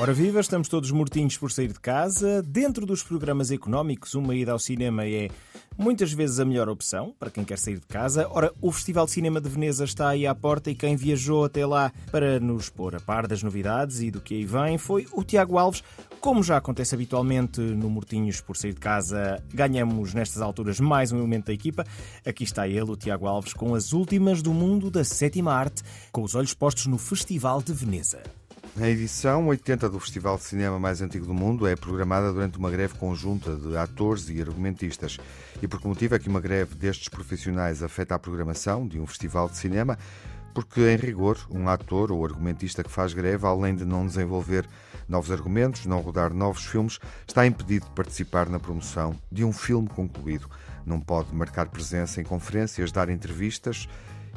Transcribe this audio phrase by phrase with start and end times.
[0.00, 2.42] Ora viva, estamos todos mortinhos por sair de casa.
[2.42, 5.28] Dentro dos programas económicos, uma ida ao cinema é
[5.76, 8.26] muitas vezes a melhor opção para quem quer sair de casa.
[8.30, 11.66] Ora, o Festival de Cinema de Veneza está aí à porta e quem viajou até
[11.66, 15.22] lá para nos pôr a par das novidades e do que aí vem foi o
[15.22, 15.84] Tiago Alves.
[16.18, 21.18] Como já acontece habitualmente no Mortinhos por sair de casa, ganhamos nestas alturas mais um
[21.18, 21.84] elemento da equipa.
[22.24, 26.22] Aqui está ele, o Tiago Alves, com as últimas do mundo da sétima arte, com
[26.22, 28.22] os olhos postos no Festival de Veneza.
[28.78, 32.70] A edição 80 do Festival de Cinema mais antigo do mundo é programada durante uma
[32.70, 35.18] greve conjunta de atores e argumentistas.
[35.60, 39.06] E por que motivo é que uma greve destes profissionais afeta a programação de um
[39.06, 39.98] festival de cinema?
[40.54, 44.66] Porque, em rigor, um ator ou argumentista que faz greve, além de não desenvolver
[45.08, 49.88] novos argumentos, não rodar novos filmes, está impedido de participar na promoção de um filme
[49.88, 50.48] concluído.
[50.86, 53.88] Não pode marcar presença em conferências, dar entrevistas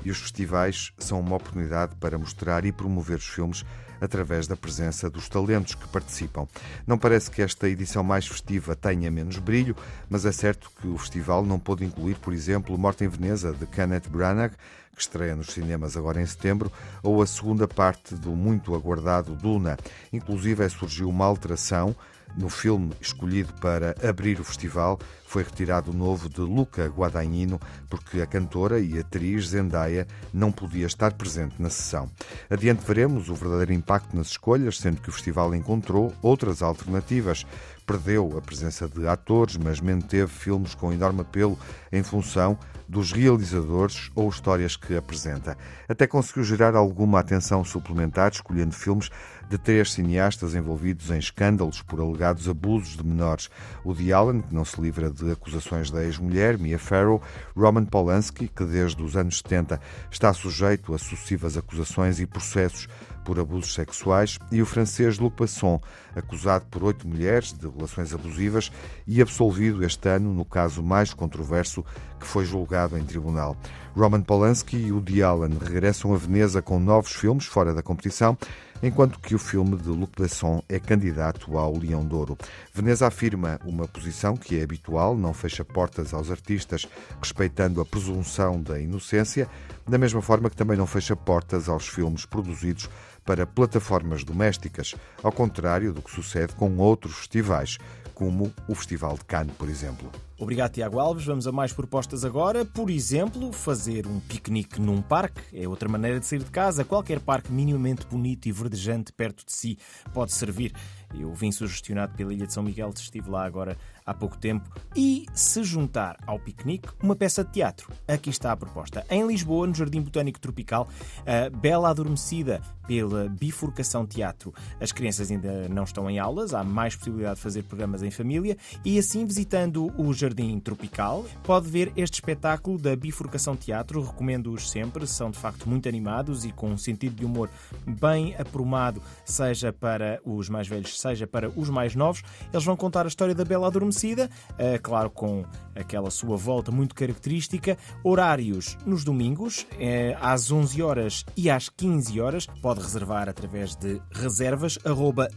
[0.03, 3.63] e os festivais são uma oportunidade para mostrar e promover os filmes
[4.03, 6.45] através da presença dos talentos que participam.
[6.85, 9.75] Não parece que esta edição mais festiva tenha menos brilho,
[10.09, 13.65] mas é certo que o festival não pôde incluir, por exemplo, Morte em Veneza, de
[13.65, 14.51] Kenneth Branagh,
[14.93, 19.77] que estreia nos cinemas agora em setembro, ou a segunda parte do muito aguardado Duna.
[20.11, 21.95] Inclusive surgiu uma alteração
[22.35, 28.21] no filme escolhido para abrir o festival, foi retirado o novo de Luca Guadagnino porque
[28.21, 32.09] a cantora e atriz Zendaya não podia estar presente na sessão.
[32.49, 37.45] Adiante veremos o verdadeiro impacto nas escolhas, sendo que o festival encontrou outras alternativas.
[37.85, 41.59] Perdeu a presença de atores, mas manteve filmes com enorme apelo
[41.91, 45.57] em função dos realizadores ou histórias que apresenta.
[45.87, 49.09] Até conseguiu gerar alguma atenção suplementar, escolhendo filmes
[49.49, 53.49] de três cineastas envolvidos em escândalos por alegados abusos de menores.
[53.85, 57.21] Woody Allen, que não se livra de acusações da ex-mulher, Mia Farrow,
[57.55, 59.79] Roman Polanski, que desde os anos 70
[60.11, 62.87] está sujeito a sucessivas acusações e processos
[63.23, 65.81] por abusos sexuais, e o francês Luc Besson,
[66.15, 68.71] acusado por oito mulheres de relações abusivas
[69.07, 71.83] e absolvido este ano no caso mais controverso
[72.19, 73.57] que foi julgado em tribunal.
[73.95, 78.37] Roman Polanski e Woody Allen regressam a Veneza com novos filmes fora da competição
[78.83, 82.37] enquanto que o filme de Luc Besson é candidato ao Leão de Ouro.
[82.73, 86.85] Veneza afirma uma posição que é habitual, não fecha portas aos artistas,
[87.17, 89.47] respeitando a presunção da inocência,
[89.87, 92.89] da mesma forma que também não fecha portas aos filmes produzidos
[93.23, 94.93] para plataformas domésticas,
[95.23, 97.77] ao contrário do que sucede com outros festivais,
[98.13, 100.11] como o Festival de Cannes, por exemplo.
[100.43, 101.23] Obrigado, Tiago Alves.
[101.23, 102.65] Vamos a mais propostas agora.
[102.65, 106.83] Por exemplo, fazer um piquenique num parque é outra maneira de sair de casa.
[106.83, 109.77] Qualquer parque minimamente bonito e verdejante perto de si
[110.13, 110.73] pode servir.
[111.17, 114.69] Eu vim sugestionado pela Ilha de São Miguel, estive lá agora há pouco tempo.
[114.95, 117.89] E se juntar ao piquenique uma peça de teatro.
[118.05, 119.05] Aqui está a proposta.
[119.09, 120.89] Em Lisboa, no Jardim Botânico Tropical,
[121.25, 124.53] a Bela Adormecida pela Bifurcação Teatro.
[124.81, 128.57] As crianças ainda não estão em aulas, há mais possibilidade de fazer programas em família
[128.83, 130.32] e assim visitando o Jardim
[130.63, 134.01] Tropical pode ver este espetáculo da Bifurcação Teatro.
[134.01, 137.49] Recomendo-os sempre, são de facto muito animados e com um sentido de humor
[137.85, 142.23] bem aprumado, seja para os mais velhos, seja para os mais novos.
[142.51, 145.45] Eles vão contar a história da Bela Adormecida adormecida, eh, claro, com
[145.75, 147.77] aquela sua volta muito característica.
[148.03, 152.47] Horários nos domingos, eh, às 11 horas e às 15 horas.
[152.61, 154.77] Pode reservar através de reservas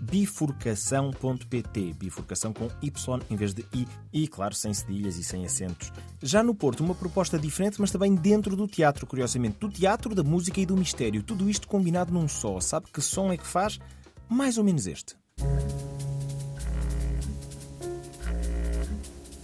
[0.00, 1.94] bifurcação.pt.
[1.98, 3.86] Bifurcação com Y em vez de I.
[4.12, 5.92] E, claro, sem cedilhas e sem acentos.
[6.22, 9.58] Já no Porto, uma proposta diferente, mas também dentro do teatro, curiosamente.
[9.58, 11.22] Do teatro, da música e do mistério.
[11.22, 12.60] Tudo isto combinado num só.
[12.60, 13.78] Sabe que som é que faz?
[14.28, 15.16] Mais ou menos este.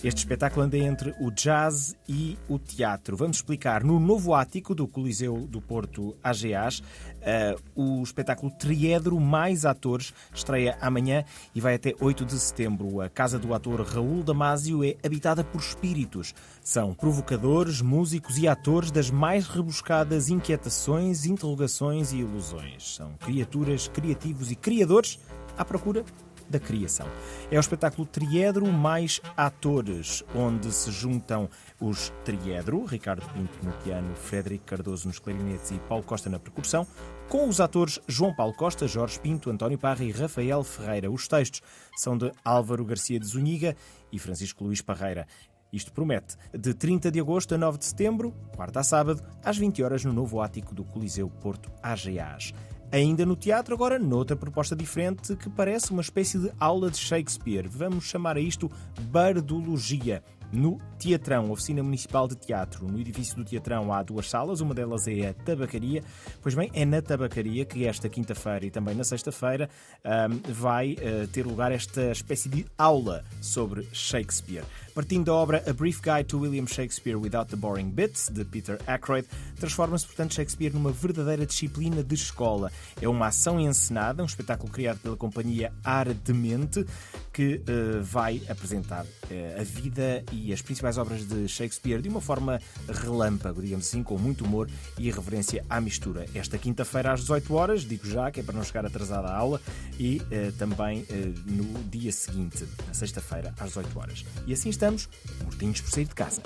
[0.02, 3.16] Este espetáculo anda entre o jazz e o teatro.
[3.16, 6.80] Vamos explicar no novo ático do Coliseu do Porto AGAs.
[6.80, 6.84] Uh,
[7.20, 11.24] eh, o espetáculo Triedro mais atores estreia amanhã
[11.54, 13.00] e vai até 8 de setembro.
[13.00, 16.34] A casa do ator Raul Damasio é habitada por espíritos.
[16.64, 22.96] São provocadores, músicos e atores das mais rebuscadas inquietações, interrogações e ilusões.
[22.96, 25.20] São criaturas, criativos e criadores
[25.56, 26.04] à procura
[26.48, 27.06] da criação.
[27.50, 31.48] É o espetáculo Triedro mais atores, onde se juntam
[31.80, 36.86] os Triedro, Ricardo Pinto no piano, Frederico Cardoso nos clarinetes e Paulo Costa na percussão,
[37.28, 41.10] com os atores João Paulo Costa, Jorge Pinto, António Parra e Rafael Ferreira.
[41.10, 41.62] Os textos
[41.96, 43.76] são de Álvaro Garcia de Zuniga
[44.12, 45.26] e Francisco Luís Parreira.
[45.72, 46.36] Isto promete.
[46.52, 50.12] De 30 de agosto a 9 de setembro, quarta a sábado, às 20 horas no
[50.12, 52.52] novo ático do Coliseu Porto AGAs.
[52.92, 57.66] Ainda no teatro, agora noutra proposta diferente que parece uma espécie de aula de Shakespeare.
[57.66, 58.70] Vamos chamar a isto
[59.10, 60.22] Bardologia.
[60.52, 62.86] No Teatrão, Oficina Municipal de Teatro.
[62.86, 66.04] No edifício do Teatrão há duas salas, uma delas é a Tabacaria.
[66.40, 69.68] Pois bem, é na Tabacaria que esta quinta-feira e também na sexta-feira
[70.04, 74.64] um, vai uh, ter lugar esta espécie de aula sobre Shakespeare.
[74.94, 78.78] Partindo da obra A Brief Guide to William Shakespeare Without the Boring Bits, de Peter
[78.86, 79.26] Ackroyd,
[79.58, 82.70] transforma-se, portanto, Shakespeare numa verdadeira disciplina de escola.
[83.00, 86.84] É uma ação encenada, um espetáculo criado pela companhia Ardemente,
[87.32, 92.22] que uh, vai apresentar uh, a vida e as principais obras de Shakespeare de uma
[92.22, 92.58] forma
[92.88, 96.24] relâmpago, digamos assim, com muito humor e reverência à mistura.
[96.34, 99.60] Esta quinta-feira às 18 horas, digo já, que é para não chegar atrasada à aula,
[99.98, 101.04] e uh, também
[101.46, 104.24] no dia seguinte, na sexta-feira, às 18 horas.
[104.46, 105.08] E assim estamos,
[105.44, 106.40] mortinhos por sair de casa.